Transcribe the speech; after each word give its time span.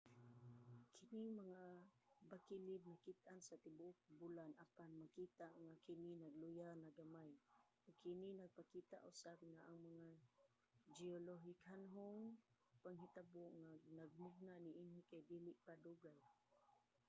kining 1.07 1.29
mga 1.45 1.63
bakilid 2.31 2.81
nakit-an 2.87 3.39
sa 3.47 3.55
tibuok 3.63 3.97
bulan 4.21 4.51
apan 4.65 4.91
makita 5.01 5.47
nga 5.63 5.73
kini 5.85 6.11
nagluya 6.17 6.69
na 6.83 6.89
gamay 6.97 7.31
ug 7.85 7.95
kini 8.03 8.27
nagpakita 8.33 8.97
usab 9.11 9.37
nga 9.51 9.61
ang 9.69 9.79
mga 9.89 10.09
geolohikanhong 10.95 12.21
panghitabo 12.83 13.45
nga 13.61 13.71
nagmugna 13.97 14.53
niini 14.65 15.01
kay 15.09 15.21
dili 15.31 15.51
pa 15.65 15.73
dugay 15.85 16.21